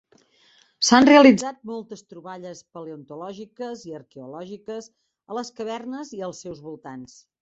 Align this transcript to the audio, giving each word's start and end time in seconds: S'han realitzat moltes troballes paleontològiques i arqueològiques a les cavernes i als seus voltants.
S'han 0.87 1.05
realitzat 1.09 1.59
moltes 1.71 2.01
troballes 2.13 2.63
paleontològiques 2.77 3.83
i 3.91 3.93
arqueològiques 3.99 4.89
a 5.35 5.39
les 5.41 5.53
cavernes 5.61 6.15
i 6.21 6.25
als 6.31 6.41
seus 6.47 6.65
voltants. 6.71 7.23